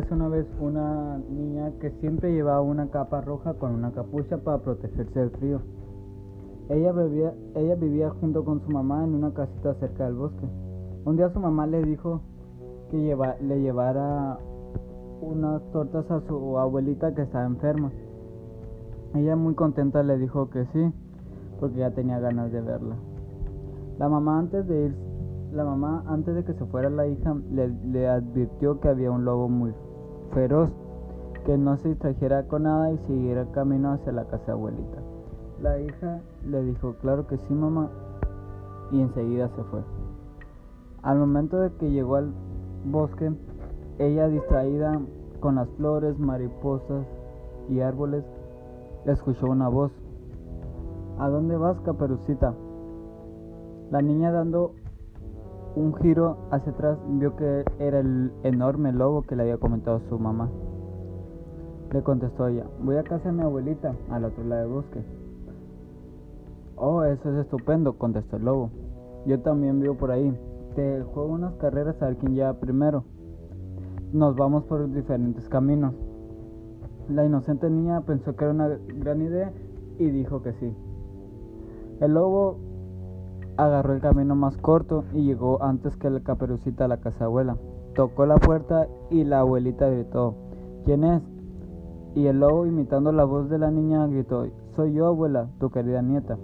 Érase 0.00 0.14
una 0.14 0.28
vez 0.28 0.46
una 0.58 1.18
niña 1.28 1.72
que 1.78 1.90
siempre 2.00 2.32
llevaba 2.32 2.62
una 2.62 2.88
capa 2.88 3.20
roja 3.20 3.52
con 3.52 3.74
una 3.74 3.92
capucha 3.92 4.38
para 4.38 4.56
protegerse 4.56 5.20
del 5.20 5.30
frío. 5.32 5.60
Ella 6.70 6.90
vivía, 6.92 7.34
ella 7.54 7.74
vivía 7.74 8.08
junto 8.08 8.42
con 8.42 8.62
su 8.62 8.70
mamá 8.70 9.04
en 9.04 9.14
una 9.14 9.34
casita 9.34 9.74
cerca 9.74 10.06
del 10.06 10.14
bosque. 10.14 10.46
Un 11.04 11.16
día 11.16 11.28
su 11.28 11.38
mamá 11.38 11.66
le 11.66 11.82
dijo 11.82 12.22
que 12.90 13.14
le 13.42 13.60
llevara 13.60 14.38
unas 15.20 15.60
tortas 15.70 16.10
a 16.10 16.22
su 16.26 16.56
abuelita 16.56 17.14
que 17.14 17.20
estaba 17.20 17.44
enferma. 17.44 17.92
Ella 19.14 19.36
muy 19.36 19.54
contenta 19.54 20.02
le 20.02 20.16
dijo 20.16 20.48
que 20.48 20.64
sí, 20.72 20.94
porque 21.60 21.80
ya 21.80 21.90
tenía 21.90 22.20
ganas 22.20 22.50
de 22.50 22.62
verla. 22.62 22.96
La 23.98 24.08
mamá 24.08 24.38
antes 24.38 24.66
de 24.66 24.86
ir, 24.86 24.96
la 25.52 25.64
mamá 25.64 26.04
antes 26.06 26.34
de 26.34 26.42
que 26.42 26.54
se 26.54 26.64
fuera 26.64 26.88
la 26.88 27.06
hija 27.06 27.36
le, 27.52 28.08
advirtió 28.08 28.80
que 28.80 28.88
había 28.88 29.10
un 29.10 29.26
lobo 29.26 29.46
muy 29.50 29.74
feroz, 30.32 30.70
que 31.44 31.56
no 31.56 31.76
se 31.78 31.90
distrajera 31.90 32.46
con 32.46 32.64
nada 32.64 32.92
y 32.92 32.98
siguiera 33.06 33.50
camino 33.52 33.92
hacia 33.92 34.12
la 34.12 34.24
casa 34.24 34.52
abuelita. 34.52 34.98
La 35.62 35.78
hija 35.78 36.20
le 36.46 36.62
dijo, 36.64 36.94
claro 37.00 37.26
que 37.26 37.36
sí 37.36 37.54
mamá, 37.54 37.90
y 38.92 39.00
enseguida 39.00 39.48
se 39.48 39.62
fue. 39.64 39.80
Al 41.02 41.18
momento 41.18 41.58
de 41.58 41.72
que 41.74 41.90
llegó 41.90 42.16
al 42.16 42.32
bosque, 42.84 43.32
ella 43.98 44.28
distraída 44.28 45.00
con 45.40 45.56
las 45.56 45.68
flores, 45.70 46.18
mariposas 46.18 47.06
y 47.68 47.80
árboles, 47.80 48.24
escuchó 49.06 49.46
una 49.46 49.68
voz. 49.68 49.92
¿A 51.18 51.28
dónde 51.28 51.56
vas, 51.56 51.78
caperucita? 51.80 52.54
La 53.90 54.02
niña 54.02 54.30
dando 54.30 54.72
un 55.76 55.94
giro 55.94 56.36
hacia 56.50 56.72
atrás 56.72 56.98
vio 57.08 57.36
que 57.36 57.64
era 57.78 58.00
el 58.00 58.32
enorme 58.42 58.92
lobo 58.92 59.22
que 59.22 59.36
le 59.36 59.42
había 59.42 59.58
comentado 59.58 60.00
su 60.08 60.18
mamá. 60.18 60.50
Le 61.92 62.02
contestó 62.02 62.48
ella, 62.48 62.66
voy 62.82 62.96
a 62.96 63.02
casa 63.02 63.30
de 63.30 63.32
mi 63.32 63.42
abuelita, 63.42 63.94
al 64.10 64.24
otro 64.24 64.44
lado 64.44 64.62
del 64.62 64.72
bosque. 64.72 65.04
Oh, 66.76 67.04
eso 67.04 67.30
es 67.30 67.44
estupendo, 67.44 67.98
contestó 67.98 68.36
el 68.36 68.44
lobo. 68.44 68.70
Yo 69.26 69.40
también 69.40 69.80
vivo 69.80 69.94
por 69.94 70.10
ahí. 70.10 70.34
Te 70.74 71.02
juego 71.02 71.32
unas 71.32 71.54
carreras 71.54 72.00
a 72.00 72.06
ver 72.06 72.16
quién 72.16 72.34
llega 72.34 72.54
primero. 72.54 73.04
Nos 74.12 74.34
vamos 74.36 74.64
por 74.64 74.90
diferentes 74.90 75.48
caminos. 75.48 75.94
La 77.08 77.24
inocente 77.24 77.68
niña 77.68 78.00
pensó 78.02 78.34
que 78.34 78.44
era 78.44 78.54
una 78.54 78.68
gran 78.68 79.20
idea 79.20 79.52
y 79.98 80.10
dijo 80.10 80.42
que 80.42 80.52
sí. 80.54 80.74
El 82.00 82.14
lobo 82.14 82.56
agarró 83.64 83.92
el 83.94 84.00
camino 84.00 84.34
más 84.34 84.56
corto 84.56 85.04
y 85.12 85.22
llegó 85.22 85.62
antes 85.62 85.96
que 85.96 86.10
la 86.10 86.20
caperucita 86.20 86.84
a 86.84 86.88
la 86.88 86.98
casa 86.98 87.26
abuela. 87.26 87.56
Tocó 87.94 88.26
la 88.26 88.36
puerta 88.36 88.88
y 89.10 89.24
la 89.24 89.40
abuelita 89.40 89.88
gritó, 89.88 90.34
¿quién 90.84 91.04
es? 91.04 91.22
Y 92.14 92.26
el 92.26 92.40
lobo, 92.40 92.66
imitando 92.66 93.12
la 93.12 93.24
voz 93.24 93.48
de 93.48 93.58
la 93.58 93.70
niña, 93.70 94.06
gritó, 94.06 94.46
soy 94.74 94.94
yo, 94.94 95.06
abuela, 95.06 95.48
tu 95.58 95.70
querida 95.70 96.02
nieta. 96.02 96.38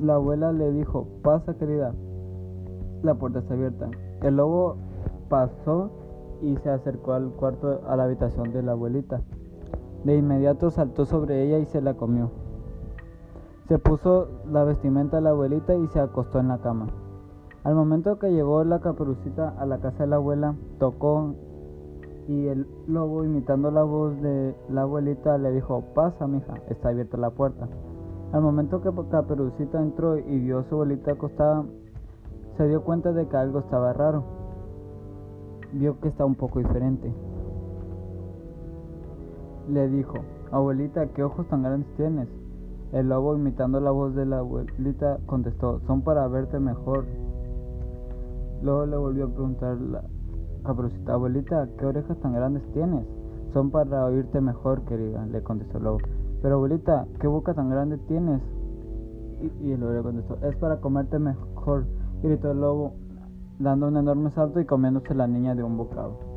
La 0.00 0.14
abuela 0.14 0.52
le 0.52 0.72
dijo, 0.72 1.06
pasa, 1.22 1.54
querida. 1.54 1.92
La 3.02 3.14
puerta 3.14 3.40
está 3.40 3.54
abierta. 3.54 3.90
El 4.22 4.36
lobo 4.36 4.76
pasó 5.28 5.90
y 6.42 6.56
se 6.58 6.70
acercó 6.70 7.12
al 7.12 7.30
cuarto, 7.30 7.80
a 7.88 7.96
la 7.96 8.04
habitación 8.04 8.52
de 8.52 8.62
la 8.62 8.72
abuelita. 8.72 9.20
De 10.04 10.16
inmediato 10.16 10.70
saltó 10.70 11.04
sobre 11.04 11.44
ella 11.44 11.58
y 11.58 11.66
se 11.66 11.80
la 11.80 11.94
comió. 11.94 12.30
Se 13.68 13.78
puso 13.78 14.28
la 14.50 14.64
vestimenta 14.64 15.16
de 15.18 15.22
la 15.22 15.30
abuelita 15.30 15.74
y 15.74 15.86
se 15.88 16.00
acostó 16.00 16.40
en 16.40 16.48
la 16.48 16.58
cama. 16.58 16.86
Al 17.64 17.74
momento 17.74 18.18
que 18.18 18.32
llegó 18.32 18.64
la 18.64 18.80
caperucita 18.80 19.54
a 19.58 19.66
la 19.66 19.78
casa 19.78 20.04
de 20.04 20.06
la 20.06 20.16
abuela, 20.16 20.54
tocó 20.78 21.34
y 22.28 22.46
el 22.46 22.66
lobo, 22.86 23.24
imitando 23.24 23.70
la 23.70 23.82
voz 23.82 24.20
de 24.20 24.54
la 24.68 24.82
abuelita, 24.82 25.38
le 25.38 25.50
dijo, 25.50 25.82
pasa, 25.94 26.26
mija, 26.26 26.54
está 26.68 26.90
abierta 26.90 27.16
la 27.16 27.30
puerta. 27.30 27.68
Al 28.32 28.42
momento 28.42 28.82
que 28.82 28.90
Caperucita 29.10 29.80
entró 29.80 30.18
y 30.18 30.38
vio 30.38 30.58
a 30.58 30.64
su 30.64 30.74
abuelita 30.74 31.12
acostada, 31.12 31.64
se 32.58 32.68
dio 32.68 32.84
cuenta 32.84 33.12
de 33.12 33.26
que 33.26 33.36
algo 33.36 33.60
estaba 33.60 33.94
raro. 33.94 34.24
Vio 35.72 35.98
que 36.00 36.08
estaba 36.08 36.26
un 36.26 36.34
poco 36.34 36.58
diferente. 36.58 37.10
Le 39.70 39.88
dijo, 39.88 40.18
abuelita, 40.50 41.06
¿qué 41.14 41.22
ojos 41.22 41.46
tan 41.48 41.62
grandes 41.62 41.88
tienes? 41.96 42.28
El 42.92 43.10
lobo, 43.10 43.36
imitando 43.36 43.80
la 43.80 43.90
voz 43.90 44.14
de 44.14 44.24
la 44.24 44.38
abuelita, 44.38 45.18
contestó, 45.26 45.80
son 45.86 46.02
para 46.02 46.26
verte 46.28 46.58
mejor. 46.58 47.04
Luego 48.62 48.86
le 48.86 48.96
volvió 48.96 49.26
a 49.26 49.28
preguntar 49.28 49.78
la 49.78 50.02
caperucita, 50.64 51.12
abuelita, 51.12 51.68
¿qué 51.78 51.86
orejas 51.86 52.18
tan 52.20 52.32
grandes 52.32 52.62
tienes? 52.72 53.04
Son 53.52 53.70
para 53.70 54.06
oírte 54.06 54.40
mejor, 54.40 54.82
querida, 54.82 55.26
le 55.26 55.42
contestó 55.42 55.78
el 55.78 55.84
lobo. 55.84 55.98
Pero 56.40 56.56
abuelita, 56.56 57.06
¿qué 57.20 57.26
boca 57.26 57.52
tan 57.52 57.68
grande 57.68 57.98
tienes? 58.08 58.40
Y, 59.62 59.70
el 59.70 59.80
lobo 59.80 60.02
contestó, 60.02 60.38
es 60.46 60.56
para 60.56 60.80
comerte 60.80 61.18
mejor, 61.18 61.84
gritó 62.22 62.52
el 62.52 62.60
lobo, 62.60 62.94
dando 63.58 63.88
un 63.88 63.98
enorme 63.98 64.30
salto 64.30 64.60
y 64.60 64.64
comiéndose 64.64 65.14
la 65.14 65.26
niña 65.26 65.54
de 65.54 65.62
un 65.62 65.76
bocado. 65.76 66.27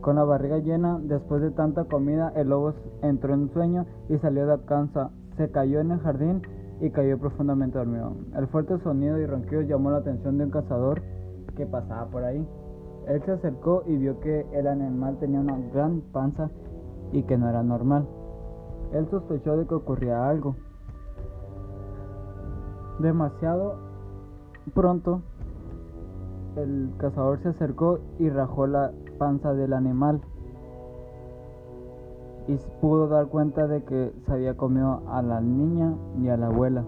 Con 0.00 0.16
la 0.16 0.24
barriga 0.24 0.58
llena, 0.58 0.98
después 1.02 1.42
de 1.42 1.50
tanta 1.50 1.84
comida, 1.84 2.32
el 2.34 2.48
lobo 2.48 2.72
entró 3.02 3.34
en 3.34 3.50
sueño 3.52 3.84
y 4.08 4.16
salió 4.18 4.46
de 4.46 4.54
alcanza. 4.54 5.10
Se 5.36 5.50
cayó 5.50 5.80
en 5.80 5.90
el 5.90 6.00
jardín 6.00 6.42
y 6.80 6.90
cayó 6.90 7.18
profundamente 7.18 7.78
dormido. 7.78 8.16
El 8.34 8.46
fuerte 8.46 8.78
sonido 8.78 9.18
y 9.18 9.26
ronquido 9.26 9.60
llamó 9.60 9.90
la 9.90 9.98
atención 9.98 10.38
de 10.38 10.44
un 10.44 10.50
cazador 10.50 11.02
que 11.54 11.66
pasaba 11.66 12.06
por 12.06 12.24
ahí. 12.24 12.46
Él 13.08 13.22
se 13.24 13.32
acercó 13.32 13.82
y 13.86 13.96
vio 13.96 14.18
que 14.20 14.46
el 14.52 14.66
animal 14.66 15.18
tenía 15.18 15.40
una 15.40 15.58
gran 15.72 16.00
panza 16.12 16.50
y 17.12 17.22
que 17.24 17.36
no 17.36 17.48
era 17.48 17.62
normal. 17.62 18.06
Él 18.92 19.06
sospechó 19.10 19.56
de 19.56 19.66
que 19.66 19.74
ocurría 19.74 20.28
algo. 20.28 20.56
Demasiado 23.00 23.76
pronto, 24.74 25.20
el 26.56 26.90
cazador 26.98 27.40
se 27.42 27.48
acercó 27.50 28.00
y 28.18 28.28
rajó 28.28 28.66
la 28.66 28.92
panza 29.20 29.52
del 29.52 29.74
animal 29.74 30.18
y 32.48 32.56
pudo 32.80 33.06
dar 33.06 33.26
cuenta 33.26 33.66
de 33.66 33.84
que 33.84 34.14
se 34.24 34.32
había 34.32 34.56
comido 34.56 35.02
a 35.08 35.20
la 35.20 35.42
niña 35.42 35.94
y 36.22 36.28
a 36.28 36.38
la 36.38 36.46
abuela. 36.46 36.84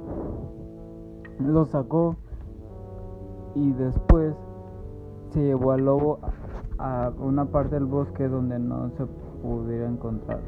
Lo 1.39 1.67
sacó 1.67 2.17
y 3.55 3.71
después 3.73 4.35
se 5.29 5.45
llevó 5.45 5.73
al 5.73 5.85
lobo 5.85 6.21
a 6.79 7.13
una 7.21 7.45
parte 7.45 7.75
del 7.75 7.85
bosque 7.85 8.27
donde 8.27 8.59
no 8.59 8.89
se 8.97 9.05
pudiera 9.43 9.87
encontrar. 9.87 10.41